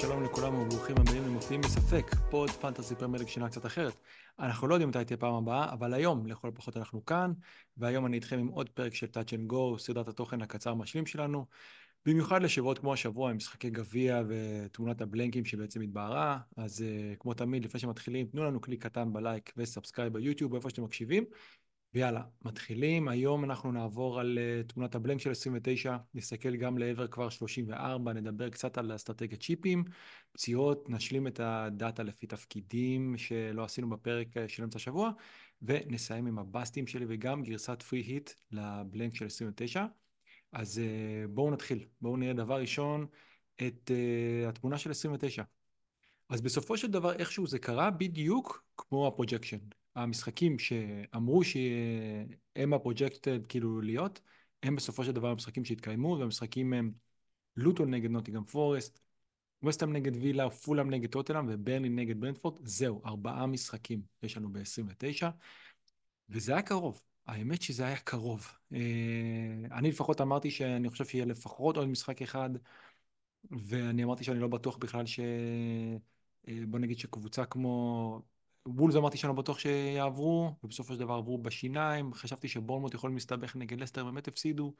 [0.00, 3.94] שלום לכולם וברוכים הבאים למופיעים בספק, פוד פנטזי פרמייר ליג שינה קצת אחרת.
[4.38, 7.32] אנחנו לא יודעים מתי תהיה פעם הבאה, אבל היום לכל הפחות אנחנו כאן,
[7.76, 11.46] והיום אני איתכם עם עוד פרק של Touch and Go, סדרת התוכן הקצר המשלים שלנו.
[12.06, 17.16] במיוחד לשבועות כמו השבוע עם משחקי גביע ותמונת ה blank ים שבעצם התבהרה, אז uh,
[17.18, 20.84] כמו תמיד לפני שמתחילים תנו לנו קליק קטן ב like ו subscribe ביוטיוב איפה שאתם
[20.84, 21.24] מקשיבים.
[21.96, 23.08] ויאללה, מתחילים.
[23.08, 28.12] היום אנחנו נעבור על uh, תמונת ה blank של 29, נסתכל גם לעבר כבר 34,
[28.12, 29.84] נדבר קצת על אסטרטגיית צ'יפים,
[30.32, 35.10] פציעות, נשלים את הדאטה לפי תפקידים שלא עשינו בפרק אה, של אמצע השבוע,
[35.62, 39.84] ונסיים עם ה bus team שלי וגם גרסת free hit ל blank של 29.
[40.52, 41.84] אז uh, בואו נתחיל.
[42.00, 43.06] בואו נראה דבר ראשון
[43.66, 43.90] את
[44.48, 45.42] התמונה של 29.
[46.28, 49.58] אז בסופו של דבר איכשהו זה קרה בדיוק כמו ה projection.
[49.96, 54.20] המשחקים שאמרו שהם ה projected כאילו להיות,
[54.62, 56.92] הם בסופו של דבר המשחקים שהתקיימו, והמשחקים הם
[57.56, 59.00] לוטון נגד נוטיגם פורסט,
[59.62, 65.26] וסטאם נגד וילה, פולאם נגד טוטלאם וברני נגד ברנדפורד, זהו, ארבעה משחקים יש לנו ב-29,
[66.28, 67.02] וזה היה קרוב.
[67.26, 68.52] האמת שזה היה קרוב.
[68.72, 68.78] אה,
[69.72, 72.50] אני לפחות אמרתי שאני חושב שיהיה לפחות עוד משחק אחד,
[73.50, 75.20] ואני אמרתי שאני לא בטוח בכלל ש...
[76.48, 78.22] אה, בוא נגיד שקבוצה כמו...
[78.66, 82.14] וולס אמרתי שאני לא בטוח שיעברו, ובסופו של דבר עברו בשיניים.
[82.14, 84.74] חשבתי שבורנמוט יכולים להסתבך נגד לסטר, באמת הפסידו.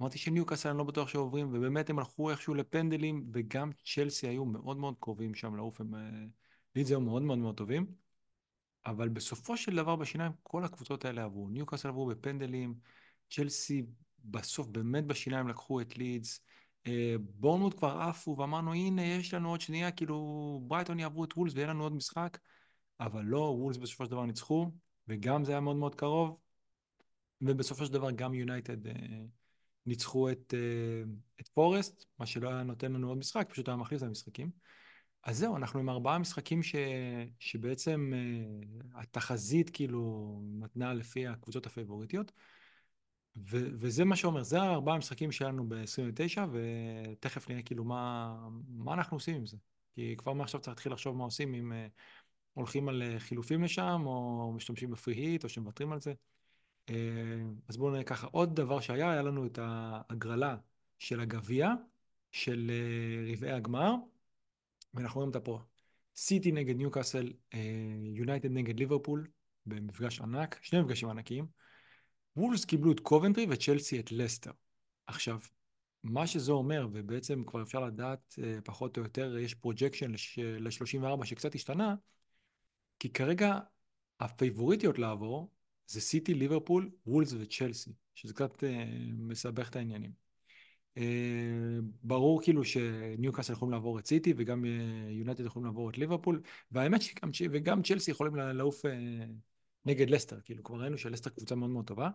[0.00, 4.76] אמרתי שניוקאסל אני לא בטוח שעוברים, ובאמת הם הלכו איכשהו לפנדלים, וגם צ'לסי היו מאוד
[4.76, 5.94] מאוד קרובים שם לעוף, הם...
[6.76, 7.86] לידס היו מאוד מאוד מאוד טובים.
[8.86, 11.48] אבל בסופו של דבר בשיניים כל הקבוצות האלה עברו.
[11.48, 12.74] ניוקאסל עברו בפנדלים,
[13.30, 13.82] צ'לסי
[14.24, 16.40] בסוף באמת בשיניים לקחו את לידס.
[16.86, 21.52] אה, בורנמוט כבר עפו ואמרנו הנה יש לנו עוד שנייה כאילו ברייטון יעברו את וולס
[21.54, 22.38] ויהיה לנו עוד משחק
[23.06, 24.70] אבל לא, וולס בסופו של דבר ניצחו
[25.08, 26.36] וגם זה היה מאוד מאוד קרוב
[27.40, 28.92] ובסופו של דבר גם יונייטד אה,
[29.86, 34.02] ניצחו את, אה, את פורסט מה שלא היה נותן לנו עוד משחק פשוט היה מחליף
[34.02, 34.50] את המשחקים
[35.24, 36.74] אז זהו אנחנו עם ארבעה משחקים ש,
[37.38, 38.12] שבעצם
[38.94, 42.32] התחזית כאילו נתנה לפי הקבוצות הפייבוריטיות
[43.36, 48.34] ו- וזה מה שאומר, זה הארבעה המשחקים שלנו ב-29, ותכף נראה כאילו מה,
[48.68, 49.56] מה אנחנו עושים עם זה.
[49.94, 51.90] כי כבר מעכשיו צריך להתחיל לחשוב מה עושים, אם uh,
[52.52, 56.14] הולכים על uh, חילופים לשם, או משתמשים ב free hit, או שמוותרים על זה.
[56.86, 56.92] Uh,
[57.68, 60.56] אז בואו נראה ככה, עוד דבר שהיה, היה לנו את ההגרלה
[60.98, 61.68] של הגביע,
[62.32, 63.94] של uh, רבעי הגמר,
[64.94, 65.60] ואנחנו רואים אותה פה.
[66.16, 67.32] סיטי נגד ניוקאסל,
[68.14, 69.26] יונייטד נגד ליברפול,
[69.66, 71.46] במפגש ענק, שני מפגשים ענקיים.
[72.36, 74.50] וולס קיבלו את קובנטרי וצ'לסי את לסטר.
[75.06, 75.38] עכשיו,
[76.02, 81.54] מה שזה אומר, ובעצם כבר אפשר לדעת אה, פחות או יותר, יש projection ל-34 שקצת
[81.54, 81.94] השתנה,
[83.02, 83.58] כי כרגע
[84.20, 85.50] הפייבוריטיות לעבור
[85.86, 88.84] זה סיטי, ליברפול, וולס וצ'לסי, שזה קצת אה,
[89.18, 90.12] מסבך את העניינים.
[90.96, 91.02] אה,
[92.02, 94.64] ברור כאילו שניוקאסל יכולים לעבור את סיטי וגם
[95.10, 96.40] יונייטד יכולים לעבור את ליברפול,
[96.70, 98.82] והאמת שגם צ'לסי יכולים לעוף
[99.84, 102.10] נגד לסטר, כאילו כבר ראינו שלסטר קבוצה מאוד מאוד טובה,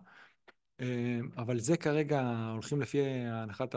[0.80, 3.74] אה, אבל זה כרגע הולכים לפי הנחת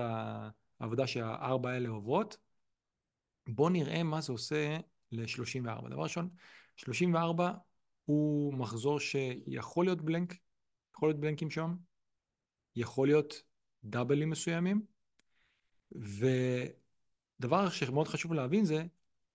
[0.79, 2.37] העבודה שהארבע האלה עוברות.
[3.47, 4.77] בואו נראה מה זה עושה
[5.11, 5.89] ל-34.
[5.89, 6.29] דבר ראשון,
[6.75, 7.51] 34
[8.05, 10.33] הוא מחזור שיכול להיות בלנק,
[10.95, 11.75] יכול להיות בלנקים שם,
[12.75, 13.33] יכול להיות
[13.83, 14.85] דאבלים מסוימים,
[17.39, 18.85] ודבר שמאוד חשוב להבין זה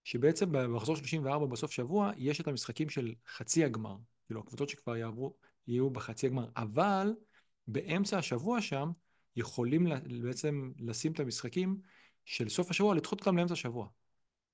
[0.04, 3.96] שבעצם במחזור 34 בסוף שבוע יש את המשחקים של חצי הגמר.
[4.26, 5.34] כאילו הקבוצות שכבר יעברו,
[5.66, 7.12] יהיו בחצי הגמר, אבל
[7.68, 8.90] באמצע השבוע שם
[9.36, 9.86] יכולים
[10.22, 11.80] בעצם לשים את המשחקים
[12.24, 13.88] של סוף השבוע, לדחות אותם לאמצע השבוע.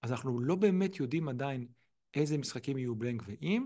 [0.03, 1.67] אז אנחנו לא באמת יודעים עדיין
[2.15, 3.65] איזה משחקים יהיו blank ואם,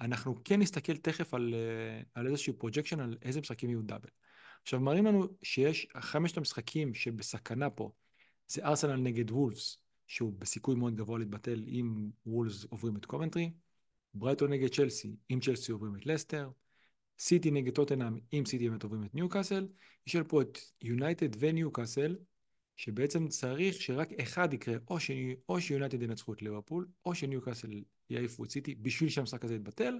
[0.00, 4.08] אנחנו כן נסתכל תכף על, אה, על איזשהו projection, על איזה משחקים יהיו double.
[4.62, 7.90] עכשיו מראים לנו שיש חמשת המשחקים שבסכנה פה,
[8.48, 9.76] זה ארסנל נגד וולפס,
[10.06, 13.52] שהוא בסיכוי מאוד גבוה להתבטל אם וולפס עוברים את קובנטרי,
[14.14, 16.50] ברייטון נגד צ'לסי, אם צ'לסי עוברים את לסטר,
[17.18, 19.68] סיטי נגד טוטנאם, אם סיטי באמת עוברים את ניוקאסל,
[20.06, 22.16] יש לנו פה את יונייטד וניוקאסל,
[22.80, 25.10] שבעצם צריך שרק אחד יקרה, או, ש...
[25.48, 27.70] או שיונייטד ינצחו את ליברפול, או שניוקאסל
[28.10, 29.98] יעיפו את סיטי, בשביל שהמשחק הזה יתבטל,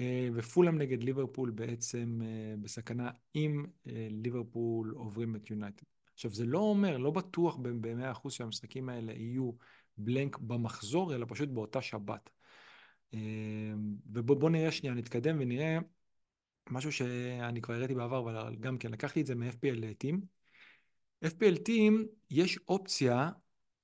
[0.00, 5.82] אה, ופולאם נגד ליברפול בעצם אה, בסכנה אם אה, ליברפול עוברים את יונייטד.
[6.14, 9.50] עכשיו זה לא אומר, לא בטוח ב-100% שהמשחקים האלה יהיו
[9.96, 12.30] blank במחזור, אלא פשוט באותה שבת.
[14.06, 15.78] ובואו נראה שנייה, נתקדם ונראה
[16.70, 20.37] משהו שאני כבר הראיתי בעבר, אבל גם כן לקחתי את זה מ-FPL Team.
[21.24, 21.92] FPL Team
[22.30, 23.30] יש אופציה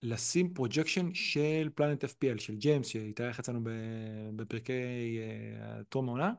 [0.02, 3.60] לשים projection של Planet FPL, של ג'יימס, שהתארח אצלנו
[4.36, 6.32] בפרקי אה, טרום העונה,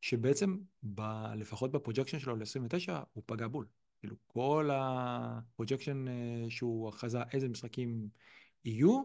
[0.00, 1.00] שבעצם ב,
[1.36, 3.66] לפחות ב projection שלו ל-29 הוא פגע בול.
[4.00, 8.08] כאילו כל ה projection אה, שהוא הכריז איזה משחקים
[8.64, 9.02] יהיו,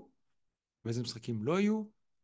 [0.85, 1.83] ואיזה משחקים לא יהיו,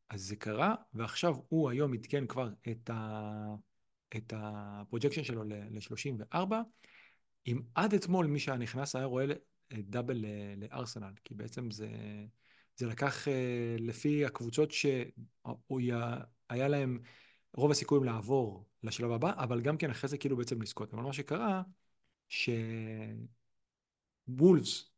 [0.10, 3.56] אז זה קרה, ועכשיו הוא היום עדכן כבר את, ה...
[4.18, 6.52] את ה projection שלו ל-34.
[7.48, 9.26] אם עד אתמול מי שהיה נכנס היה רואה
[9.74, 10.26] double
[10.58, 11.90] לארסנל, כי בעצם זה,
[12.78, 17.00] זה לקח אה, לפי הקבוצות שהיה להם
[17.54, 20.94] רוב הסיכויים לעבור לשלב הבא, אבל גם כן אחרי זה כאילו בעצם לזכות.
[20.94, 21.62] אבל מה שקרה,
[24.28, 24.92] שוולפס,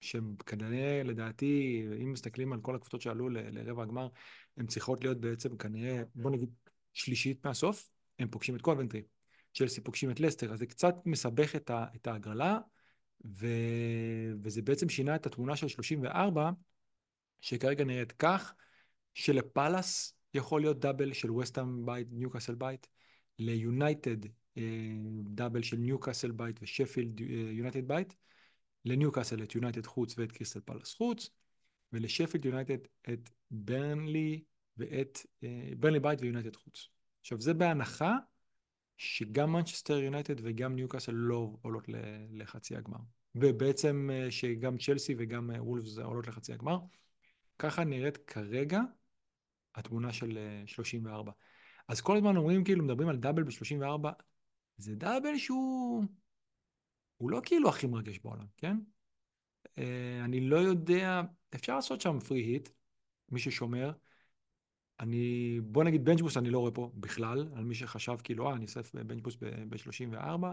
[0.00, 4.08] שהם כנראה, לדעתי, אם מסתכלים על כל הקבוצות שעלו לרבע הגמר,
[4.56, 6.50] הן צריכות להיות בעצם כנראה, בוא נגיד,
[6.92, 9.02] שלישית מהסוף, הם פוגשים את קובנטרי.
[9.54, 12.58] צ'לסי פוגשים את לסטר, אז זה קצת מסבך את, ה, את ההגרלה,
[13.26, 13.46] ו,
[14.42, 16.50] וזה בעצם שינה את התמונה של 34,
[17.40, 18.54] שכרגע נראית כך,
[19.14, 22.86] שלפאלאס יכול להיות double של וסטהאם בית, ניוקאסל בית,
[23.38, 24.62] ליונייטד אה,
[25.24, 27.20] double של ניוקאסל בית ושפילד
[27.50, 28.14] יונייטד בית,
[28.84, 31.30] לניוקאסל את יונייטד חוץ ואת קריסטל פאלאס חוץ,
[31.92, 32.78] ולשפילד יונייטד
[33.12, 34.42] את ברנלי
[34.76, 36.88] ואת אה, ברנלי בית ויונייטד חוץ.
[37.20, 38.16] עכשיו זה בהנחה
[38.98, 41.84] שגם מנצ'סטר יונייטד וגם ניוקאסל לא עולות
[42.30, 42.98] לחצי הגמר.
[43.34, 46.78] ובעצם אה, שגם צ'לסי וגם וולפס עולות לחצי הגמר.
[47.58, 48.80] ככה נראית כרגע
[49.74, 51.32] התמונה של 34.
[51.88, 54.08] אז כל הזמן אומרים, כאילו, מדברים על double ב-34,
[54.76, 56.04] זה double שהוא...
[57.16, 58.76] הוא לא כאילו הכי מרגש בעולם, כן?
[60.24, 61.22] אני לא יודע,
[61.54, 62.68] אפשר לעשות שם free hit,
[63.28, 63.92] מי ששומר.
[65.00, 68.54] אני, בוא נגיד bench boost אני לא רואה פה בכלל, על מי שחשב כאילו, אה,
[68.54, 70.44] אני אעשה bench boost ב-34.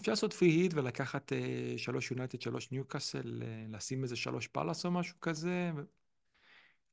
[0.00, 4.86] אפשר לעשות free hit ולקחת אה, שלוש יונייטד, שלוש ניוקאסל, אה, לשים איזה שלוש פאלאס
[4.86, 5.70] או משהו כזה,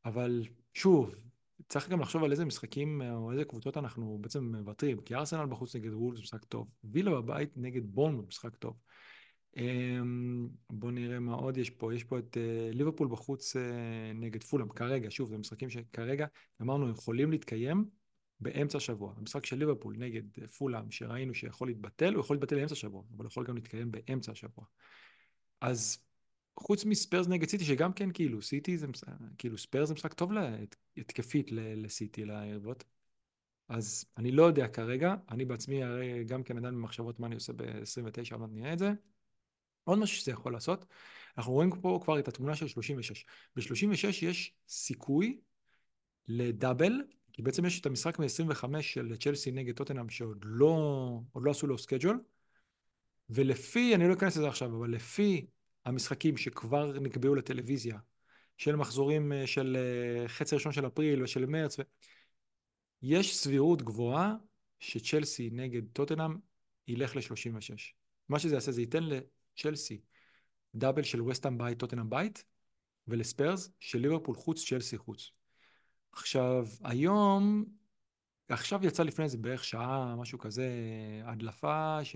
[0.05, 0.43] אבל
[0.73, 1.15] שוב,
[1.69, 5.45] צריך גם לחשוב על איזה משחקים אה, או איזה קבוצות אנחנו בעצם מוותרים, כי ארסנל
[5.45, 8.73] בחוץ נגד וולס משחק טוב, וילה בבית נגד בורנמוט משחק טוב.
[9.57, 14.43] אמ, בואו נראה מה עוד יש פה, יש פה את אה, ליברפול בחוץ אה, נגד
[14.43, 16.25] פולאם, כרגע, שוב, זה משחקים שכרגע
[16.61, 17.85] אמרנו יכולים להתקיים
[18.39, 19.13] באמצע השבוע.
[19.17, 23.45] המשחק של ליברפול נגד פולאם, שראינו שיכול להתבטל, הוא יכול להתבטל באמצע השבוע, אבל יכול
[23.45, 24.65] גם להתקיים באמצע השבוע.
[25.61, 25.97] אז
[26.59, 28.87] חוץ מספרס נגד סיטי, שגם כן כאילו, סיטי זה,
[29.37, 30.31] כאילו ספרס זה משחק טוב
[30.97, 32.83] התקפית לסיטי, לערבות.
[33.69, 37.53] אז אני לא יודע כרגע, אני בעצמי הרי גם כן עדיין במחשבות מה אני עושה
[37.53, 38.91] ב-29, עוד נראה את זה.
[39.83, 40.85] עוד משהו שזה יכול לעשות,
[41.37, 43.25] אנחנו רואים פה כבר את התמונה של 36.
[43.55, 45.39] ב-36 יש סיכוי
[46.27, 46.93] ל double,
[47.33, 51.77] כי בעצם יש את המשחק מ-25 של צ'לסי נגד טוטנאם שעוד לא, לא עשו לו
[51.77, 52.23] schedule,
[53.29, 55.45] ולפי, אני לא אכנס לזה עכשיו, אבל לפי
[55.85, 57.97] המשחקים שכבר נקבעו לטלוויזיה,
[58.57, 61.83] של מחזורים אה, של אה, חצי ראשון של אפריל ושל מרץ, ו...
[63.01, 64.35] יש סבירות גבוהה
[64.79, 66.37] שצ'לסי נגד טוטנאם
[66.87, 67.93] ילך ל-36.
[68.29, 69.03] מה שזה יעשה זה ייתן
[69.57, 70.01] לצ'לסי
[70.75, 72.43] דאבל של וסטהאם בית, טוטנאם בית,
[73.07, 75.31] ולספיירס של ליברפול חוץ, צ'לסי חוץ.
[76.11, 77.65] עכשיו, היום,
[78.49, 80.69] עכשיו יצא לפני איזה בערך שעה, משהו כזה,
[81.25, 82.15] הדלפה ש...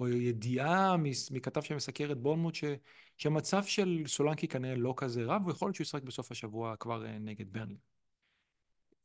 [0.00, 0.96] או ידיעה
[1.30, 2.64] מכתב שמסקר את בורנמות', ש,
[3.16, 7.18] שהמצב של סולנקי כנראה לא כזה רע, ויכול להיות שהוא ישחק בסוף השבוע כבר אה,
[7.18, 7.76] נגד ברנלי.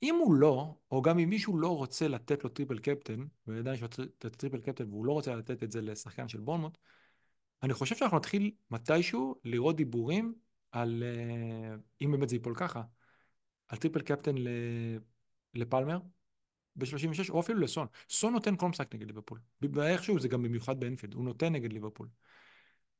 [0.04, 3.88] אם הוא לא, או גם אם מישהו לא רוצה לתת לו triple captain, ועדיין לו
[4.18, 6.78] triple captain והוא לא רוצה לתת את זה לשחקן של בורנמות',
[7.66, 10.34] אני חושב שאנחנו נתחיל מתישהו לראות דיבורים
[10.72, 12.84] על, אה, אם באמת זה ייפול ככה,
[13.68, 14.36] על triple captain
[15.54, 16.00] לפלמר,
[16.76, 17.88] ב-36, או אפילו לסון.
[18.10, 19.40] סון נותן כל משחק נגד ליברפול.
[19.82, 22.08] איכשהו זה גם במיוחד באנפילד, הוא נותן נגד ליברפול.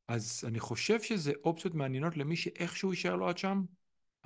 [0.08, 3.64] אז אני חושב שזה אופציות מעניינות למי שאיכשהו יישאר לו עד שם.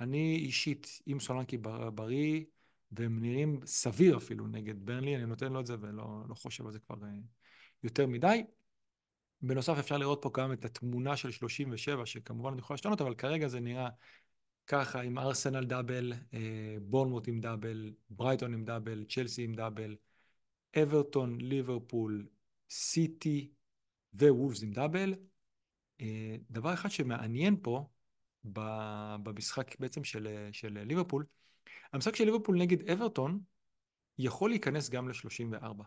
[0.00, 1.58] אני אישית, עם סולנקי
[1.94, 2.44] בריא,
[2.92, 6.72] והם נראים סביר אפילו נגד ברנלי, אני נותן לו את זה ולא לא חושב על
[6.72, 7.06] זה כבר אה,
[7.82, 8.42] יותר מדי.
[9.42, 13.48] בנוסף אפשר לראות פה גם את התמונה של 37, שכמובן אני יכול להשתנות, אבל כרגע
[13.48, 13.88] זה נראה
[14.66, 19.96] ככה עם ארסנל double, אה, בורנמות' עם double, ברייטון עם double, צ'לסי עם double,
[20.82, 22.26] אברטון, ליברפול,
[22.70, 23.52] סיטי
[24.14, 25.14] ווולפס עם double.
[26.00, 27.88] אה, דבר אחד שמעניין פה
[29.22, 31.24] במשחק בעצם של, של ליברפול,
[31.92, 33.40] המשחק של ליברפול נגד אברטון
[34.18, 35.82] יכול להיכנס גם ל-34,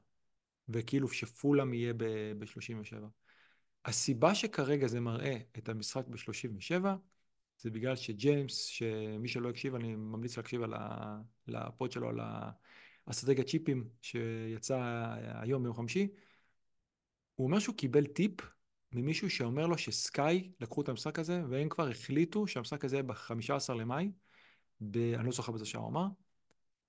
[0.70, 3.23] וכאילו שפולאם יהיה ב-37.
[3.86, 6.86] הסיבה שכרגע זה מראה את המשחק ב-37,
[7.58, 12.20] זה בגלל שג'יימס, שמי שלא הקשיב, אני ממליץ להקשיב על ה pod שלו, על
[13.08, 15.06] האסטרטגיית צ'יפים שיצא
[15.42, 16.08] היום ביום חמישי,
[17.36, 18.34] הוא אומר שהוא קיבל טיפ
[18.92, 23.74] ממישהו שאומר לו שסקאי לקחו את המשחק הזה, והם כבר החליטו שהמשחק הזה יהיה ב-15
[23.74, 24.12] למאי,
[24.82, 24.98] ב...
[24.98, 26.08] אני לא זוכר בזה שעה הוא אמר,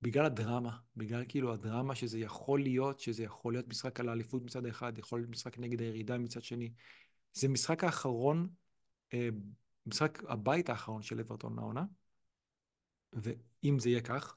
[0.02, 4.66] בגלל הדרמה, בגלל כאילו הדרמה שזה יכול להיות, שזה יכול להיות משחק על האליפות מצד
[4.66, 6.72] אחד, יכול להיות משחק נגד הירידה מצד שני.
[7.32, 8.48] זה משחק האחרון
[9.14, 9.28] אה,
[9.86, 11.84] משחק הבית האחרון של אברטון העונה,
[13.12, 14.36] ואם זה יהיה כך,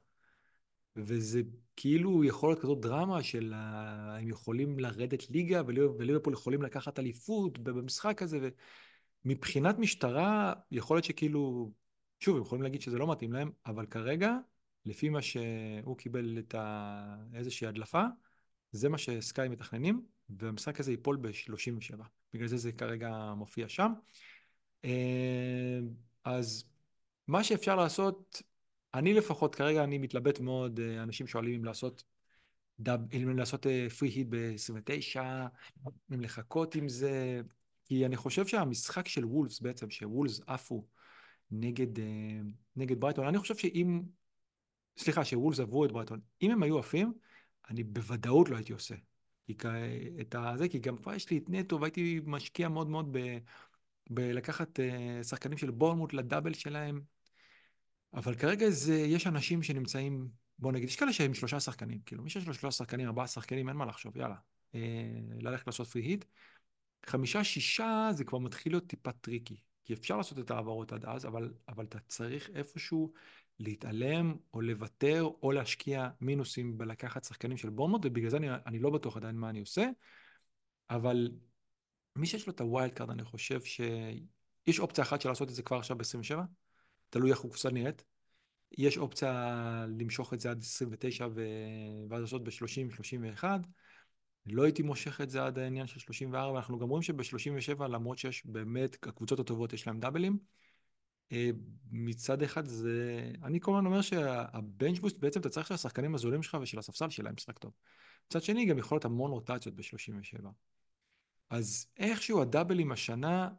[0.95, 1.41] וזה
[1.75, 8.21] כאילו יכול להיות כזאת דרמה של הם יכולים לרדת ליגה וליברפול יכולים לקחת אליפות במשחק
[8.21, 8.49] הזה,
[9.25, 11.71] ומבחינת משטרה יכול להיות שכאילו,
[12.19, 14.37] שוב, הם יכולים להגיד שזה לא מתאים להם, אבל כרגע,
[14.87, 17.15] לפי מה שהוא קיבל את ה...
[17.33, 18.03] איזושהי הדלפה,
[18.71, 22.03] זה מה שסקאי מתכננים, והמשחק הזה ייפול ב-37.
[22.33, 23.93] בגלל זה זה כרגע מופיע שם.
[24.85, 25.79] אה,
[26.23, 26.69] אז
[27.27, 28.41] מה שאפשר לעשות,
[28.93, 32.03] אני לפחות כרגע אני מתלבט מאוד, אה, אנשים שואלים אם לעשות
[32.79, 33.65] דאב, אם לעשות
[33.99, 35.19] פרי היט ב-29,
[36.13, 37.41] אם לחכות עם זה,
[37.85, 40.85] כי אני חושב שהמשחק של וולפס בעצם, שוולפס עפו
[41.51, 42.39] נגד, אה,
[42.75, 44.01] נגד ברייטון, אני חושב שאם,
[44.97, 47.13] סליחה, שוולבס עברו את ברייטון, אם הם היו עפים,
[47.69, 48.95] אני בוודאות לא הייתי עושה.
[49.47, 49.53] כי,
[50.21, 53.37] את הזה, כי גם כבר יש לי את נטו והייתי משקיע מאוד מאוד ב,
[54.09, 57.01] בלקחת uh, שחקנים של בורנמוט לדאבל שלהם.
[58.13, 62.29] אבל כרגע זה, יש אנשים שנמצאים, בוא נגיד, יש כאלה שהם שלושה שחקנים, כאילו מי
[62.29, 64.35] שיש לו שלושה שחקנים, ארבעה שחקנים, אין מה לחשוב, יאללה,
[64.73, 64.77] uh,
[65.39, 66.25] ללכת לעשות free hit.
[67.05, 71.25] חמישה, שישה, זה כבר מתחיל להיות טיפה טריקי, כי אפשר לעשות את ההעברות עד אז,
[71.25, 73.13] אבל, אבל אתה צריך איפשהו
[73.59, 78.89] להתעלם או לוותר או להשקיע מינוסים בלקחת שחקנים של בורנמוט, ובגלל זה אני, אני לא
[78.89, 79.89] בטוח עדיין מה אני עושה,
[80.89, 81.31] אבל
[82.15, 85.55] מי שיש לו את ה wild card, אני חושב שיש אופציה אחת של לעשות את
[85.55, 86.37] זה כבר עכשיו ב-27,
[87.09, 88.03] תלוי איך הקופסה נראית.
[88.77, 91.41] יש אופציה למשוך את זה עד 29 ו...
[92.09, 93.61] ואז לעשות ב-30, 31.
[94.45, 98.45] לא הייתי מושך את זה עד העניין של 34, אנחנו גם רואים שב-37, למרות שיש
[98.45, 100.37] באמת, הקבוצות הטובות יש להם דאבלים,
[101.91, 106.57] מצד אחד זה, אני כל הזמן אומר שהבנץ' בוסט בעצם אתה צריך שהשחקנים הזולים שלך
[106.61, 107.71] ושל הספסל שלהם משחק טוב.
[108.27, 110.47] מצד שני גם יכול להיות המון רוטציות ב-37.
[111.49, 113.49] אז איכשהו הדאבלים השנה,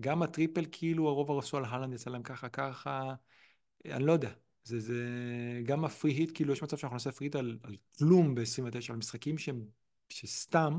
[0.00, 3.14] גם הטריפל כאילו הרוב הרסו על הלנד יצא להם ככה ככה,
[3.84, 4.30] אני לא יודע.
[4.64, 5.02] זה, זה
[5.64, 8.96] גם הפרי היט, כאילו יש מצב שאנחנו נעשה פרי היט על, על כלום ב-29, על
[8.96, 9.64] משחקים שהם,
[10.08, 10.78] שסתם,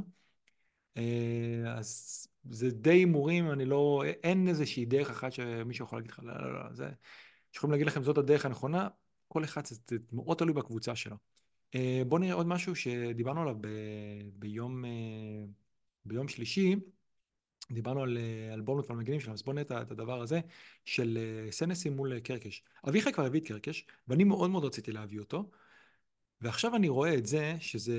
[0.97, 6.19] אה, אז זה די הימורים, אני לא, אין איזושהי דרך אחת שמישהו יכול להגיד לך,
[6.23, 6.89] לא, לא, לא, זה,
[7.51, 8.87] שיכולים להגיד לכם זאת הדרך הנכונה,
[9.27, 11.15] כל אחד זה, זה מאוד תלוי בקבוצה שלו.
[11.75, 13.67] אה, בואו נראה עוד משהו שדיברנו עליו ב,
[14.33, 14.89] ביום, אה,
[16.05, 16.75] ביום שלישי,
[17.71, 18.17] דיברנו על,
[18.53, 20.39] על בורנות ועל מגנים שלנו, אז בואו נראה את הדבר הזה
[20.85, 21.17] של
[21.51, 22.63] סנסי מול קרקש.
[22.89, 25.49] אביחי כבר הביא את קרקש, ואני מאוד מאוד רציתי להביא אותו,
[26.41, 27.97] ועכשיו אני רואה את זה, שזה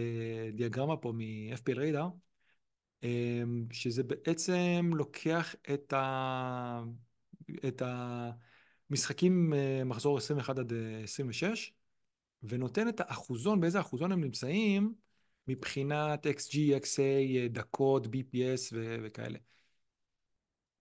[0.55, 2.09] דיאגרמה פה מ-FPL ריידר,
[3.73, 6.83] שזה בעצם לוקח את, ה...
[7.69, 7.83] את
[8.91, 11.73] המשחקים אה, מחזור 21 עד 26
[12.43, 14.95] ונותן את האחוזון, באיזה אחוזון הם נמצאים
[15.49, 18.97] מבחינת XG, XA, דקות, BPS ו...
[19.03, 19.39] וכאלה.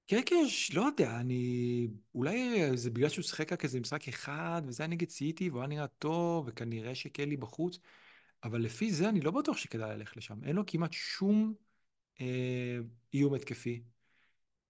[0.07, 1.87] קרקש, לא יודע, אני...
[2.15, 5.67] אולי זה בגלל שהוא שיחק רק איזה משחק אחד, וזה היה נגד סיטי, והוא היה
[5.67, 7.79] נראה טוב, וכנראה שקלי בחוץ,
[8.43, 10.43] אבל לפי זה אני לא בטוח שכדאי ללכת לשם.
[10.43, 11.66] אין לו כמעט שום אה,
[13.13, 13.83] איום התקפי.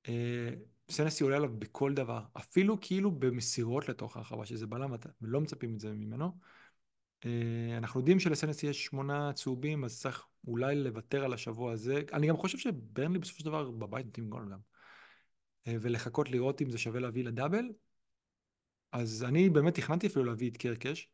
[0.08, 0.50] אה,
[0.90, 5.80] סנסי עולה עליו בכל דבר, אפילו כאילו במסירות לתוך הרחבה, שזה בלם, ולא מצפים את
[5.80, 6.32] זה ממנו.
[7.26, 12.02] אה, אנחנו יודעים שלסנסי יש שמונה צהובים, אז צריך אולי לוותר על השבוע הזה.
[12.14, 14.60] אני גם חושב שברנלי בסופו של דבר בבית נותנים גול גם.
[15.82, 17.66] ולחכות לראות אם זה שווה להביא לדאבל.
[18.92, 21.10] אז אני באמת תכננתי אפילו להביא את קרקש,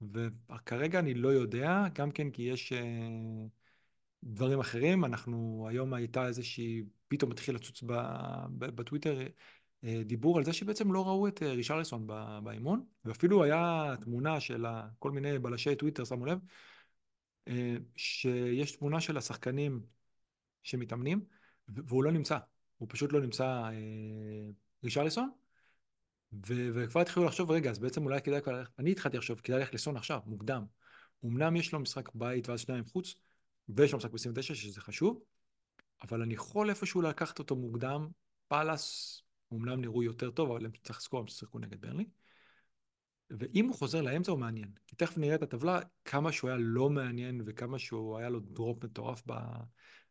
[0.00, 2.72] וכרגע אני לא יודע, גם כן כי יש...
[4.24, 5.04] דברים אחרים.
[5.04, 7.82] אנחנו, היום הייתה איזושהי, פתאום התחיל לצוץ
[8.58, 9.20] בטוויטר
[9.84, 12.06] אה, דיבור על זה שבעצם לא ראו את אה, רישרלסון
[12.44, 14.66] באימון, ואפילו היה תמונה של
[14.98, 16.38] כל מיני בלשי טוויטר, שמו לב,
[17.48, 19.82] אה, שיש תמונה של השחקנים
[20.62, 21.24] שמתאמנים,
[21.68, 22.38] והוא לא נמצא,
[22.78, 23.70] הוא פשוט לא נמצא
[24.84, 25.30] רישרלסון,
[26.46, 28.40] וכבר התחילו לחשוב, רגע, אז בעצם אולי כדאי,
[28.78, 30.64] אני התחלתי לחשוב, כדאי ללכת לסון עכשיו, מוקדם.
[31.24, 33.14] אמנם יש לו משחק בית ואז שניים חוץ,
[33.68, 35.22] ויש לו משחק ב-29 שזה חשוב,
[36.02, 38.08] אבל אני יכול איפשהו לקחת אותו מוקדם.
[38.48, 42.04] פאלאס אומנם נראו יותר טוב, אבל הם צריך לזכור, הם שיחקו נגד ברלי.
[43.30, 44.68] ואם הוא חוזר לאמצע הוא מעניין.
[44.86, 48.84] כי תכף נראה את הטבלה, כמה שהוא היה לא מעניין וכמה שהוא היה לו דרופ
[48.84, 49.22] מטורף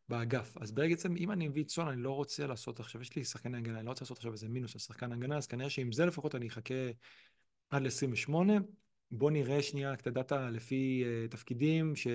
[0.08, 0.56] באגף.
[0.60, 3.54] אז בעצם אם אני מביא את סון, אני לא רוצה לעשות עכשיו, יש לי שחקן
[3.54, 6.06] הגנה, אני לא רוצה לעשות עכשיו איזה מינוס על שחקן הגנה, אז כנראה שעם זה
[6.06, 6.74] לפחות אני אחכה
[7.70, 8.34] עד ל-28.
[9.10, 12.06] בוא נראה שנייה את ה data לפי uh, תפקידים, ש...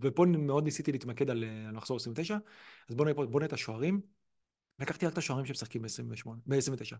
[0.00, 2.36] ופה מאוד ניסיתי להתמקד על, אה, על מחזור 29,
[2.88, 4.00] אז בואו נראה, בוא נראה את השוערים.
[4.78, 6.96] לקחתי רק את השוערים שמשחקים ב-28, ב-29.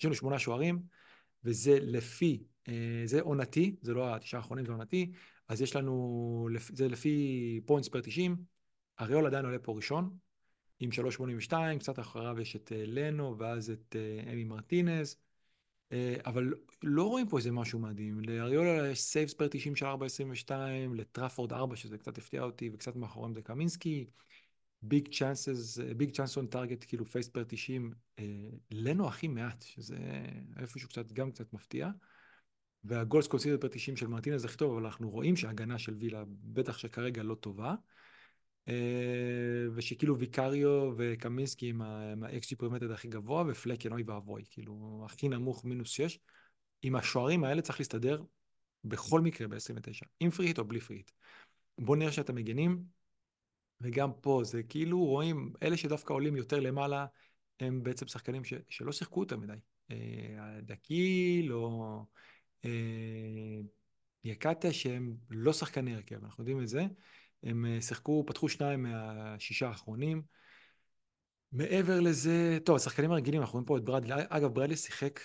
[0.00, 0.82] יש לנו שמונה שוערים,
[1.44, 5.12] וזה לפי, אה, זה עונתי, זה לא התשעה האחרונים, זה עונתי,
[5.48, 8.36] אז יש לנו, זה לפי points per 90,
[9.00, 10.16] אריולה עדיין עולה פה ראשון,
[10.80, 13.96] עם 3.82, קצת אחריו יש את אה, לנו, ואז את
[14.32, 15.23] אמי מרטינז.
[15.94, 18.20] אה, אבל לא רואים פה איזה משהו מדהים.
[18.20, 20.50] לאריולה יש saves per 90 של 4.22,
[20.94, 24.06] לטראפורד 4, שזה קצת הפתיע אותי, וקצת מאחוריהם זה קמינסקי.
[24.82, 27.92] big chances, big chance on target, כאילו faced per 90,
[28.70, 29.96] לנו הכי מעט, שזה
[30.56, 31.90] איפשהו קצת, גם קצת מפתיע.
[32.84, 36.24] וה goals conceded per 90 של מרטינז הכי טוב, אבל אנחנו רואים שההגנה של וילה,
[36.28, 37.74] בטח שכרגע לא טובה.
[38.68, 45.64] אה, ושכאילו ויקאריו וקמינסקי עם ה-XG prevented הכי גבוה, ופלקן אוי ואבוי, כאילו הכי נמוך
[45.64, 46.18] מינוס 6.
[46.82, 48.22] עם השוערים האלה צריך להסתדר
[48.84, 51.10] בכל מקרה ב-29, עם פריט או בלי פריט.
[51.78, 52.84] בוא נראה שאתם מגנים,
[53.80, 57.06] וגם פה זה כאילו רואים, אלה שדווקא עולים יותר למעלה,
[57.60, 59.56] הם בעצם שחקנים ש, שלא שיחקו יותר מדי.
[59.90, 62.04] אה, דקיל או
[62.64, 63.60] אה,
[64.24, 66.86] יקטה שהם לא שחקני הרכב, אנחנו יודעים את זה.
[67.44, 70.22] הם אה, שיחקו, פתחו שניים מהשישה האחרונים.
[71.52, 74.22] מעבר לזה, טוב, השחקנים הרגילים, אנחנו רואים פה את ברדלי.
[74.28, 75.20] אגב, ברדלי שיחק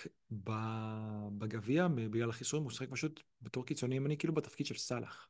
[1.38, 5.28] בגביע בגלל החיסורים, הוא שיחק פשוט בתור קיצוני ימני, כאילו בתפקיד של סאלח.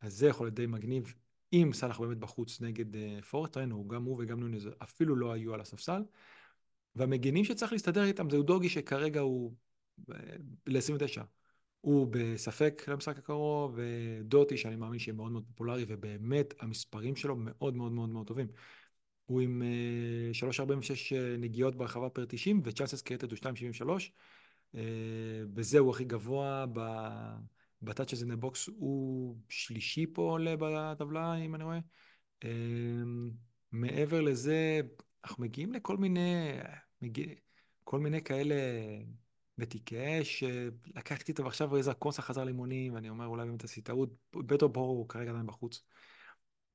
[0.00, 1.14] אז זה יכול להיות די מגניב,
[1.52, 5.54] אם סאלח באמת בחוץ נגד uh, פורט, ראינו, גם הוא וגם נוניז אפילו לא היו
[5.54, 6.02] על הספסל.
[6.96, 9.54] והמגינים שצריך להסתדר איתם זה דוגי שכרגע הוא
[10.10, 10.16] אה,
[10.66, 11.22] ל-29.
[11.82, 17.76] הוא בספק למשחק הקרוב, ודוטי, שאני מאמין שיהיה מאוד מאוד פופולרי, ובאמת המספרים שלו מאוד
[17.76, 18.46] מאוד מאוד מאוד טובים.
[19.26, 19.62] הוא עם
[20.32, 24.78] 3.46 אה, נגיעות ברחבה פר 90, וצ'אנסס קריטד הוא 2.73.
[25.54, 26.64] בזה הוא הכי גבוה,
[27.82, 31.78] בטאצ' הזה נבוקס הוא שלישי פה עולה בטבלה, אם אני רואה.
[32.44, 32.50] אה,
[33.72, 34.80] מעבר לזה,
[35.24, 36.50] אנחנו מגיעים לכל מיני,
[37.02, 37.26] מגיע,
[37.84, 38.54] כל מיני כאלה
[39.62, 40.44] בתיקי אש,
[40.94, 44.88] לקחתי אותו ועכשיו איזה קונסה חזר לאימונים, ואני אומר אולי באמת עשית טעות, בטו בור
[44.88, 45.82] הוא כרגע עדיין בחוץ.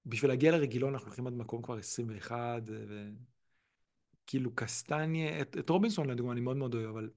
[0.05, 2.61] בשביל להגיע לרגילון אנחנו הולכים עד מקום כבר 21,
[4.23, 7.09] וכאילו קסטניה, את, את רובינסון לדוגמה אני מאוד מאוד אוהב, אבל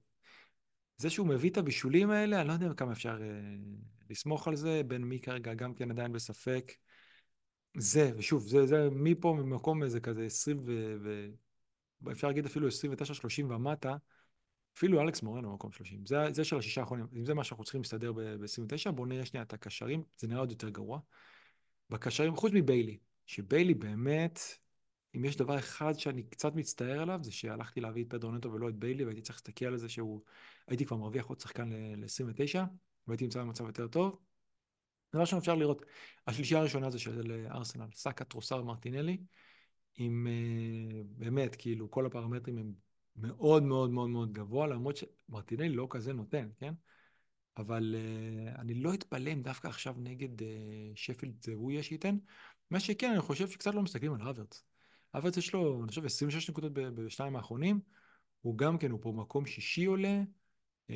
[0.97, 3.27] זה שהוא מביא את הבישולים האלה, אני לא יודע כמה אפשר אה,
[4.09, 6.71] לסמוך על זה, בין מי כרגע גם כן עדיין בספק.
[7.77, 10.95] זה, ושוב, זה, זה מפה ממקום איזה כזה 20 ו...
[11.03, 11.29] ו...
[12.11, 12.71] אפשר להגיד אפילו 29-30
[13.49, 13.95] ומטה,
[14.77, 16.05] אפילו אלכס מורנו במקום 30.
[16.05, 17.07] זה, זה של השישה האחרונים.
[17.13, 20.51] אם זה מה שאנחנו צריכים להסתדר ב-29, בואו נראה שנייה את הקשרים, זה נראה עוד
[20.51, 20.99] יותר גרוע.
[21.89, 24.39] בקשרים, חוץ מביילי, שביילי באמת,
[25.15, 28.69] אם יש דבר אחד שאני קצת מצטער עליו, זה שהלכתי להביא את פדרו נטו ולא
[28.69, 30.21] את ביילי, והייתי צריך להסתכל על זה שהוא,
[30.67, 32.59] הייתי כבר מרוויח עוד שחקן ל-29,
[33.07, 34.19] והייתי נמצא במצב יותר טוב.
[35.13, 35.85] דבר ראשון אפשר לראות,
[36.27, 39.17] השלישייה הראשונה זה של ארסנל, סאקה, טרוסר, מרטינלי,
[39.95, 42.73] עם uh, באמת, כאילו, כל הפרמטרים הם
[43.15, 46.73] מאוד מאוד מאוד מאוד גבוה, למרות שמרטינלי לא כזה נותן, כן?
[47.57, 50.43] אבל uh, אני לא אתפלא אם דווקא עכשיו נגד uh,
[50.95, 52.17] שפילד זה הוא יהיה שייתן.
[52.69, 54.63] מה שכן, אני חושב שקצת לא מסתכלים על אברץ.
[55.13, 57.79] אברץ יש לו, אני חושב, 26 נקודות בשניים האחרונים.
[58.41, 60.21] הוא גם כן, הוא פה מקום שישי עולה.
[60.87, 60.93] Uh,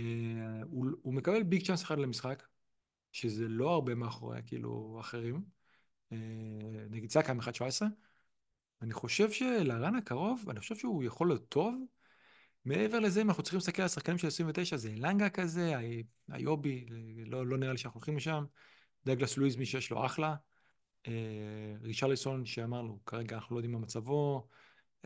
[0.64, 2.44] הוא, הוא מקבל ביג צ'אנס אחד למשחק,
[3.12, 5.44] שזה לא הרבה מאחורי, כאילו, אחרים.
[6.14, 6.16] Uh,
[6.90, 7.86] נגיד סאקה עם 1.17.
[8.82, 11.76] אני חושב שלרן הקרוב, אני חושב שהוא יכול להיות טוב.
[12.66, 15.74] מעבר לזה, אם אנחנו צריכים להסתכל על השחקנים של 29, זה אלנגה כזה,
[16.34, 16.86] איובי,
[17.26, 18.46] לא, לא נראה לי שאנחנו הולכים לשם.
[19.06, 20.36] דגלס לואיז, מי שיש לו אחלה.
[21.08, 24.48] אה, רישרליסון, שאמרנו, כרגע אנחנו לא יודעים מה מצבו.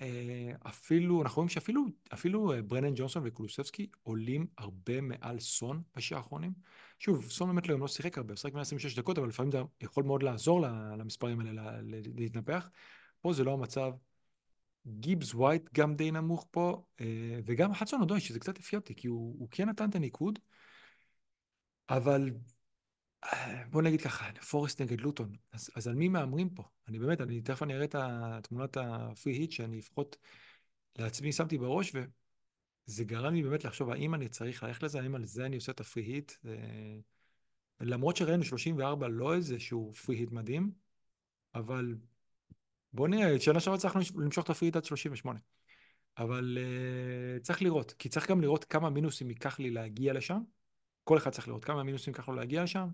[0.01, 6.17] אה, אפילו, אנחנו רואים שאפילו אפילו אה, ברנן ג'ונסון וקולוסבסקי עולים הרבה מעל סון בשעה
[6.17, 6.53] האחרונים.
[6.99, 10.61] שוב, סון באמת לא שיחק הרבה, שיחק 126 דקות, אבל לפעמים זה יכול מאוד לעזור
[10.97, 11.79] למספרים האלה
[12.15, 12.69] להתנפח.
[13.21, 13.91] פה זה לא המצב.
[14.89, 19.07] גיבס ווייט גם די נמוך פה, אה, וגם חדסון אודוי, שזה קצת הפתיע אותי, כי
[19.07, 20.39] הוא, הוא כן נתן את הניקוד,
[21.89, 22.31] אבל
[23.23, 26.63] אה, בוא נגיד ככה, פורסט נגד לוטון, אז, אז על מי מהמרים פה?
[26.87, 27.95] אני באמת, אני תכף אני אראה את
[28.43, 30.17] תמונת הפרי היט שאני לפחות
[30.97, 35.25] לעצמי שמתי בראש, וזה גרם לי באמת לחשוב האם אני צריך ללכת לזה, האם על
[35.25, 36.31] זה אני עושה את הפרי היט.
[37.81, 40.71] למרות שראינו 34 לא איזשהו פרי היט מדהים,
[41.55, 41.95] אבל
[42.93, 45.39] בוא נראה, שנה שעברה הצלחנו למשוך את הפריט עד 38.
[46.17, 50.39] אבל uh, צריך לראות, כי צריך גם לראות כמה מינוסים ייקח לי להגיע לשם.
[51.03, 52.87] כל אחד צריך לראות כמה מינוסים ייקח לו להגיע לשם,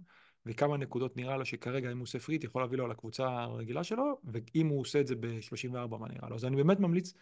[0.45, 3.84] וכמה נקודות נראה לו שכרגע אם הוא עושה פריט יכול להביא לו על הקבוצה הרגילה
[3.84, 6.36] שלו, ואם הוא עושה את זה ב-34 מה נראה לו.
[6.36, 7.13] אז אני באמת ממליץ,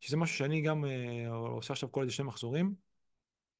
[0.00, 2.74] שזה משהו שאני גם uh, עושה עכשיו כל איזה שני מחזורים,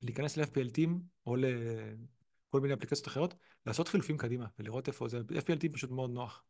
[0.03, 0.90] להיכנס ל-FPL Team
[1.27, 3.35] או לכל מיני אפליקציות אחרות,
[3.67, 6.45] לעשות חילופים קדימה ולראות איפה זה, FPL Team פשוט מאוד נוח.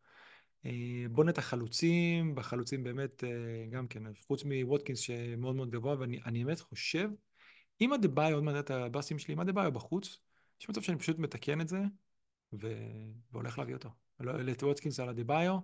[0.66, 6.44] אה, בוא נתח חלוצים, בחלוצים באמת אה, גם כן, חוץ מווטקינס שמאוד מאוד גבוה, ואני
[6.44, 7.08] באמת חושב,
[7.80, 10.18] אם הדה-ביו, עוד מעט את הבאסים שלי, אם הדה-ביו בחוץ,
[10.60, 11.78] יש מצב שאני פשוט מתקן את זה,
[12.52, 12.72] ו...
[13.32, 13.88] והולך להביא אותו.
[14.20, 15.58] לא, את ווטקינס על הדה-ביו,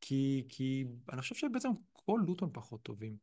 [0.00, 1.68] כי, כי אני חושב שבעצם
[2.04, 3.16] פה לוטון פחות טובים.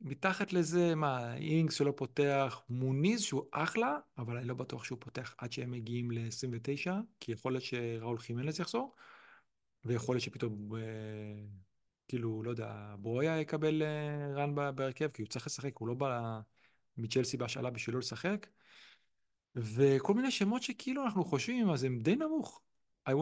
[0.00, 5.34] מתחת לזה, מה, אינגס שלא פותח, מוניז שהוא אחלה, אבל אני לא בטוח שהוא פותח
[5.38, 8.94] עד שהם מגיעים ל-29, כי יכול להיות שראול חימנס יחזור,
[9.84, 10.80] ויכול להיות שפתאום, אה,
[12.08, 16.40] כאילו, לא יודע, ברויה יקבל אה, רן בהרכב, כי הוא צריך לשחק, הוא לא בא
[16.96, 18.46] מצ'לסי בהשאלה בשביל לא לשחק.
[19.56, 22.60] וכל מיני שמות שכאילו אנחנו חושבים, אז הם די נמוך.
[23.08, 23.12] To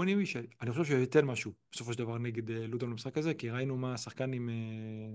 [0.60, 3.76] אני חושב שהוא ייתן משהו בסופו של דבר נגד אה, לוטון במשחק הזה, כי ראינו
[3.76, 4.54] מה השחקן עם אה,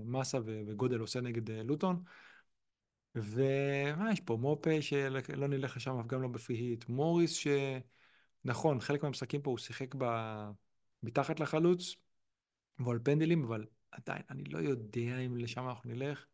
[0.04, 2.02] מסה וגודל עושה נגד אה, לוטון.
[3.14, 4.36] ומה יש פה?
[4.36, 6.88] מופה שלא נלך לשם אף גם לא בפי היט.
[6.88, 7.46] מוריס
[8.44, 10.04] שנכון, חלק מהמשחקים פה הוא שיחק ב...
[11.02, 11.96] מתחת לחלוץ,
[12.78, 16.26] ועל פנדלים, אבל עדיין, אני לא יודע אם לשם אנחנו נלך.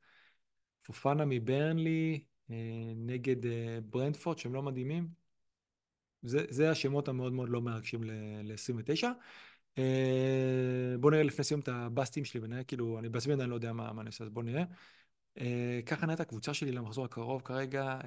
[0.83, 2.25] פופנה מברנלי
[2.97, 3.37] נגד
[3.85, 5.09] ברנדפורד, שהם לא מדהימים.
[6.23, 9.05] זה, זה השמות המאוד מאוד לא מרגשים ל-29.
[9.75, 9.81] Uh,
[11.01, 13.93] בואו נראה לפני סיום את הבאסטים שלי ונראה כאילו, אני בעצמי עדיין לא יודע מה,
[13.93, 14.65] מה אני עושה, אז בואו נראה.
[15.87, 17.99] ככה נראית הקבוצה שלי למחזור הקרוב כרגע,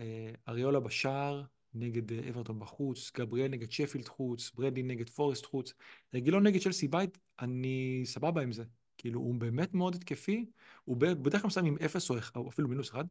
[0.48, 5.74] אריולה בשער נגד uh, אברטון בחוץ, גבריאל נגד שפילד חוץ, ברדי נגד פורסט חוץ,
[6.14, 8.64] רגילון נגד צ'לסי בית, אני סבבה עם זה.
[8.98, 10.46] כאילו, הוא באמת מאוד התקפי,
[10.84, 13.06] הוא בדרך כלל מסיים עם אפס או אפילו מינוס אחד.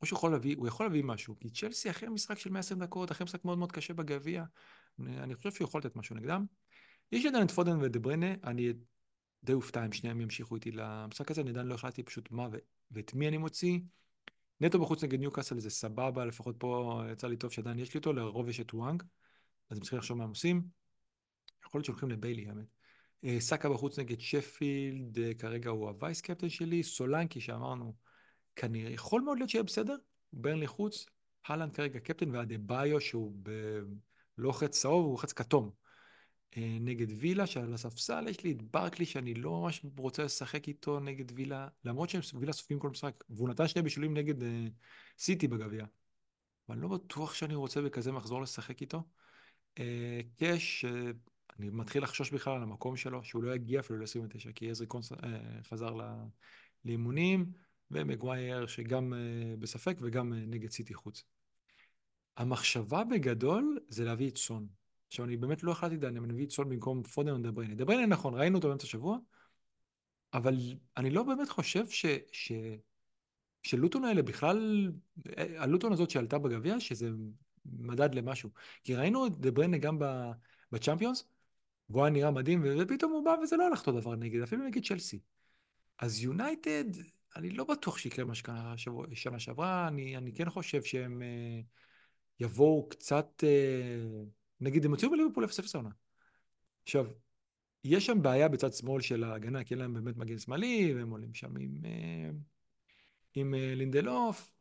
[0.00, 3.10] או שהוא יכול להביא, הוא יכול להביא משהו, כי צ'לסי אחרי משחק של 120 דקות,
[3.10, 4.44] אחרי משחק מאוד מאוד קשה בגביע,
[5.00, 6.44] אני חושב שהוא יכול לתת משהו נגדם.
[7.12, 8.72] יש עדיין את פודן ודבריינה, אני
[9.44, 12.48] די אופתע אם שניהם ימשיכו איתי למשחק הזה, אני עדיין לא החלטתי פשוט מה
[12.90, 13.78] ואת מי אני מוציא.
[14.60, 18.12] נטו בחוץ נגד ניוקאסל זה סבבה, לפחות פה יצא לי טוב שעדיין יש לי אותו,
[18.12, 19.02] לרוב יש את וואנג,
[19.70, 20.62] אז הם צריכים לחשוב מה הם עושים.
[21.66, 22.66] יכול להיות שהולכים לביילי, האמת.
[23.24, 27.94] אה, סאקה בחוץ נגד שפילד, אה, כרגע הוא הווייס קפטן שלי, סולנקי שאמרנו,
[28.56, 29.96] כנראה, יכול מאוד להיות שיהיה בסדר,
[30.32, 31.06] ברנלי חוץ,
[31.46, 33.50] הלנד כרגע קפטן, והדה ביו שהוא ב...
[34.38, 35.70] לא חץ צהוב, הוא חץ כתום.
[36.56, 41.00] אה, נגד וילה, שעל הספסל יש לי את ברקלי, שאני לא ממש רוצה לשחק איתו
[41.00, 44.46] נגד וילה, למרות שהם וילה סופים כל משחק, והוא נתן שני בישולים נגד uh,
[45.18, 45.84] סיטי בגביע.
[46.68, 49.02] אבל אני לא בטוח שאני רוצה בכזה מחזור לשחק איתו.
[49.74, 49.80] Uh,
[50.36, 50.88] קאש, uh,
[51.58, 55.12] אני מתחיל לחשוש בכלל על המקום שלו, שהוא לא יגיע אפילו ל-29, כי עזרי קונסה
[55.12, 55.16] uh,
[55.62, 55.94] חזר
[56.84, 57.52] לאימונים.
[57.90, 59.16] ומגווייר שגם uh,
[59.60, 61.24] בספק וגם uh, נגד סיטי חוץ.
[62.36, 64.66] המחשבה בגדול זה להביא את סון.
[65.06, 67.74] עכשיו, אני באמת לא החלטתי דן, אני מביא את סון במקום פודן או דה בריינה.
[67.74, 69.18] דה בריינה נכון, ראינו אותו באמצע השבוע,
[70.32, 70.56] אבל
[70.96, 72.06] אני לא באמת חושב ש...
[72.32, 72.52] ש...
[73.62, 74.90] שלוטון האלה בכלל,
[75.36, 77.10] הלוטון הזאת שעלתה בגביע, שזה
[77.64, 78.50] מדד למשהו.
[78.84, 79.98] כי ראינו את דבריינה גם
[80.72, 81.24] בצ'אמפיונס,
[81.90, 84.84] והוא היה נראה מדהים, ופתאום הוא בא וזה לא הלך אותו דבר נגד, אפילו נגד
[84.84, 85.20] צ'לסי.
[85.98, 86.84] אז יונייטד,
[87.36, 88.74] אני לא בטוח שיקרה מה שקרה
[89.12, 91.64] שנה שעברה, אני, אני כן חושב שהם uh,
[92.40, 94.26] יבואו קצת, uh,
[94.60, 95.90] נגיד הם הוציאו בליברפול 0-0 העונה.
[96.82, 97.06] עכשיו,
[97.84, 101.34] יש שם בעיה בצד שמאל של ההגנה, כי אין להם באמת מגן שמאלי, והם עולים
[101.34, 102.34] שם עם, uh,
[103.34, 104.52] עם uh, לינדלוף.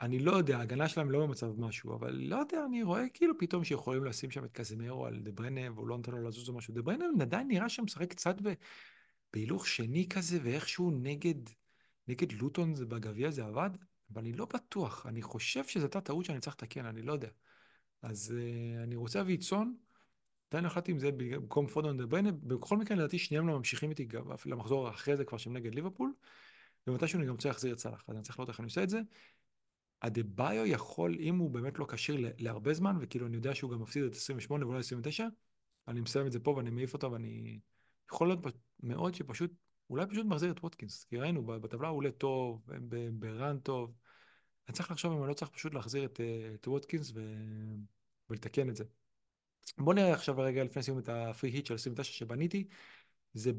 [0.00, 3.64] אני לא יודע, ההגנה שלהם לא במצב משהו, אבל לא יודע, אני רואה כאילו פתאום
[3.64, 6.74] שיכולים לשים שם את קזימרו על דה ברנה, והוא לא נותן לו לזוז או משהו.
[6.74, 8.36] דה ברנה עדיין נראה שם משחק קצת
[9.32, 11.50] בהילוך שני כזה, ואיכשהו נגד...
[12.08, 13.70] נגד לוטון בגביע זה עבד,
[14.12, 15.06] אבל אני לא בטוח.
[15.06, 17.28] אני חושב שזו הייתה טעות שאני צריך לתקן, אני לא יודע.
[18.02, 19.76] אז uh, אני רוצה להביא את סון,
[20.50, 24.04] עדיין החלטתי אם זה במקום פודון דה בריינה, בכל מקרה לדעתי שניהם לא ממשיכים איתי
[24.04, 26.12] גם למחזור אחרי זה כבר שהם נגד ליברפול,
[26.86, 28.90] ומתישהו אני גם רוצה להחזיר את סאלח, אז אני צריך לראות איך אני עושה את
[28.90, 29.00] זה.
[30.02, 33.82] הדה ביו יכול, אם הוא באמת לא כשיר להרבה זמן, וכאילו אני יודע שהוא גם
[33.82, 35.26] מפסיד את 28 ואולי 29,
[35.88, 37.58] אני מסיים את זה פה ואני מעיף אותו ואני...
[38.12, 38.40] יכול להיות
[38.82, 39.50] מאוד שפשוט
[39.90, 42.62] אולי פשוט מחזיר את ווטקינס, כי ראינו, בטבלה הוא עולה טוב,
[43.12, 43.92] ברן טוב.
[44.68, 47.34] אני צריך לחשוב אם אני לא צריך פשוט להחזיר את, אה, את ווטקינס ו...
[48.30, 48.84] ולתקן את זה.
[49.78, 52.68] בוא נראה עכשיו רגע לפני סיום את הפרי היט של 29 שבניתי.
[53.34, 53.50] זה,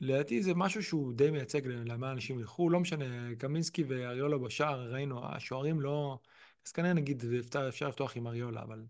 [0.00, 5.26] לדעתי זה משהו שהוא די מייצג למה אנשים ילכו, לא משנה, קמינסקי ואריולה בשער, ראינו,
[5.26, 6.18] השוערים לא...
[6.66, 7.22] אז כנראה נגיד
[7.68, 8.86] אפשר לפתוח עם אריולה, אבל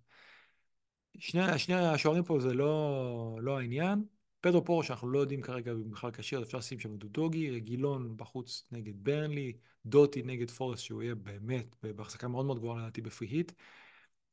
[1.19, 4.05] שני, שני השוערים פה זה לא, לא העניין.
[4.41, 8.67] פדרו פורו שאנחנו לא יודעים כרגע אם בכלל כשיר, אפשר לשים שם דודוגי, רגילון בחוץ
[8.73, 9.53] נגד ברנלי,
[9.87, 13.53] דוטי נגד פורסט שהוא יהיה באמת בהחזקה מאוד מאוד גבוהה לדעתי בפרי היט.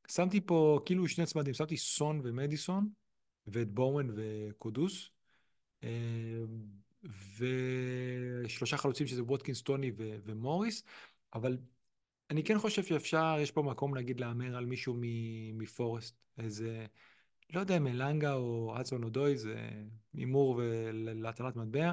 [0.07, 2.89] שמתי פה כאילו שני צמדים, שמתי סון ומדיסון
[3.47, 5.09] ואת בורמן וקודוס.
[5.83, 5.89] אה,
[8.43, 10.83] ושלושה חלוצים שזה ווטקינס, טוני ו- ומוריס,
[11.33, 11.57] אבל
[12.29, 14.95] אני כן חושב שאפשר, יש פה מקום להגיד להמר על מישהו
[15.53, 16.85] מפורסט, איזה...
[17.53, 19.69] לא יודע אם אלנגה או אצון או דוי זה
[20.13, 20.61] הימור
[20.93, 21.91] להטלת מטבע,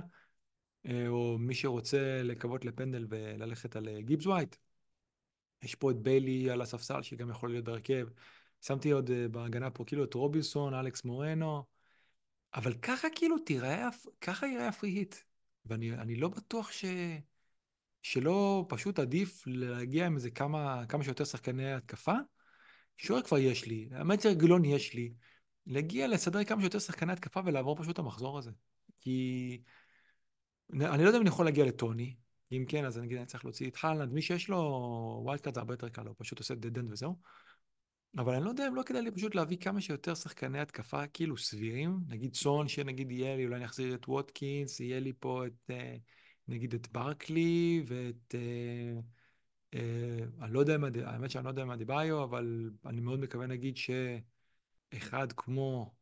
[0.87, 4.57] אה, או מי שרוצה לקוות לפנדל וללכת על אה, גיבס ווייט.
[5.63, 8.09] יש פה את ביילי על הספסל שגם יכול להיות בהרכב.
[8.61, 11.65] שמתי עוד אה, בהגנה פה כאילו את רובינסון, אלכס מורנו,
[12.55, 13.89] אבל ככה כאילו תיראה,
[14.21, 15.15] ככה ייראה הפרי היט.
[15.67, 16.85] ואני לא בטוח ש...
[18.03, 22.15] שלא פשוט עדיף להגיע עם איזה כמה, כמה שיותר שחקני התקפה.
[22.97, 25.13] שוער כבר יש לי, האמת גילון יש לי.
[25.67, 28.51] להגיע לסדר כמה שיותר שחקני התקפה ולעבור פשוט את המחזור הזה.
[29.01, 29.61] כי
[30.73, 32.15] אני לא יודע אם אני יכול להגיע לטוני,
[32.53, 34.59] אם כן, אז אני אגיד, אני צריך להוציא את הלאנד, מי שיש לו
[35.25, 37.17] wild card זה הרבה יותר קל, הוא פשוט עושה dead end וזהו.
[38.19, 41.37] אבל אני לא יודע אם לא כדאי לי פשוט להביא כמה שיותר שחקני התקפה כאילו
[41.37, 45.71] סבירים, נגיד סון שנגיד יהיה לי, אולי אני אחזיר את ווטקינס, יהיה לי פה את,
[45.71, 45.97] אה,
[46.49, 49.01] נגיד את ברקלי ואת, אה,
[49.75, 53.47] אה, אני לא יודע מה, האמת שאני לא יודע מה דיבאיו, אבל אני מאוד מקווה
[53.47, 53.77] נגיד
[54.95, 55.95] שאחד כמו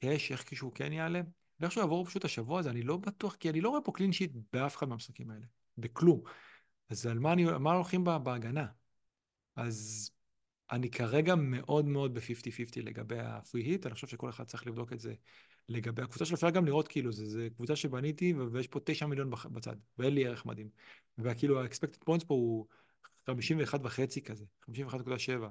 [0.00, 1.20] קאש, איך כשהוא כן יעלה,
[1.60, 4.32] ואיכשהו יעבור פשוט השבוע הזה, אני לא בטוח, כי אני לא רואה פה קלין שיט
[4.52, 5.46] באף אחד מהמשחקים האלה,
[5.78, 6.20] בכלום.
[6.88, 8.66] אז על מה, אני, מה הולכים בהגנה?
[9.56, 10.10] אז
[10.70, 15.00] אני כרגע מאוד מאוד ב-50-50 לגבי הפרי היט, אני חושב שכל אחד צריך לבדוק את
[15.00, 15.14] זה
[15.68, 16.34] לגבי הקבוצה שלו.
[16.34, 20.46] אפשר גם לראות כאילו, זו קבוצה שבניתי ויש פה 9 מיליון בצד, ואין לי ערך
[20.46, 20.68] מדהים.
[21.18, 22.66] וכאילו ה-expected points פה הוא
[23.26, 25.48] 51 וחצי כזה, 51.7.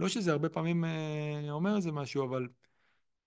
[0.00, 2.48] לא שזה הרבה פעמים אה, אומר איזה משהו, אבל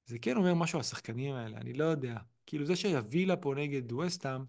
[0.05, 2.17] זה כן אומר משהו על השחקנים האלה, אני לא יודע.
[2.45, 4.45] כאילו זה שיבילה פה נגד ווסטהאם,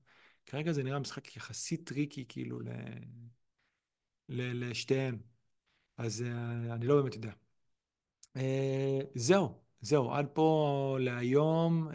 [0.47, 2.69] כרגע זה נראה משחק יחסית טריקי כאילו ל...
[4.29, 4.69] ל...
[4.71, 5.19] לשתיהם.
[5.97, 7.33] אז uh, אני לא באמת יודע.
[8.39, 8.41] Uh,
[9.15, 11.89] זהו, זהו, עד פה להיום.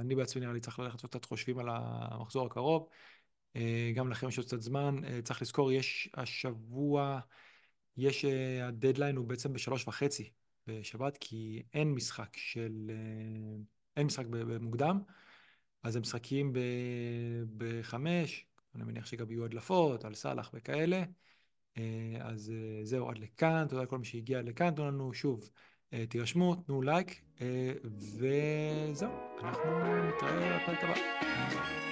[0.00, 2.88] אני בעצמי נראה לי צריך ללכת קצת חושבים על המחזור הקרוב.
[3.94, 5.00] גם לכם יש עוד קצת זמן.
[5.24, 7.20] צריך לזכור, יש השבוע,
[7.96, 8.28] יש, uh,
[8.64, 10.30] הדדליין הוא בעצם בשלוש וחצי
[10.66, 12.90] בשבת, כי אין משחק של...
[12.90, 13.62] Uh,
[13.96, 15.00] אין משחק במוקדם,
[15.82, 16.52] אז הם משחקים
[17.56, 21.02] בחמש, אני מניח שגם יהיו הדלפות על סאלח וכאלה.
[21.78, 21.82] אה,
[22.20, 25.50] אז אה, זהו, עד לכאן, תודה לכל מי שהגיע לכאן, תנו לנו שוב,
[25.92, 27.22] אה, תירשמו, תנו לייק,
[27.84, 29.10] וזהו,
[29.42, 29.70] אנחנו
[30.08, 31.85] נתראה בפרק הבא.